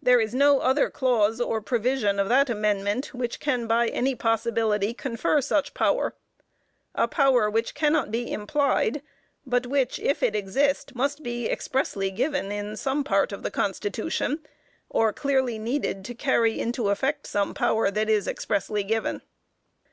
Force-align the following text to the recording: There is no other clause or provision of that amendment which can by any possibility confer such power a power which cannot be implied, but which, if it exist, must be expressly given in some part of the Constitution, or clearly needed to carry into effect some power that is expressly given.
There 0.00 0.20
is 0.20 0.32
no 0.36 0.60
other 0.60 0.88
clause 0.88 1.40
or 1.40 1.60
provision 1.60 2.20
of 2.20 2.28
that 2.28 2.48
amendment 2.48 3.12
which 3.12 3.40
can 3.40 3.66
by 3.66 3.88
any 3.88 4.14
possibility 4.14 4.94
confer 4.94 5.40
such 5.40 5.74
power 5.74 6.14
a 6.94 7.08
power 7.08 7.50
which 7.50 7.74
cannot 7.74 8.12
be 8.12 8.30
implied, 8.32 9.02
but 9.44 9.66
which, 9.66 9.98
if 9.98 10.22
it 10.22 10.36
exist, 10.36 10.94
must 10.94 11.24
be 11.24 11.48
expressly 11.50 12.12
given 12.12 12.52
in 12.52 12.76
some 12.76 13.02
part 13.02 13.32
of 13.32 13.42
the 13.42 13.50
Constitution, 13.50 14.46
or 14.88 15.12
clearly 15.12 15.58
needed 15.58 16.04
to 16.04 16.14
carry 16.14 16.60
into 16.60 16.88
effect 16.90 17.26
some 17.26 17.52
power 17.52 17.90
that 17.90 18.08
is 18.08 18.28
expressly 18.28 18.84
given. 18.84 19.22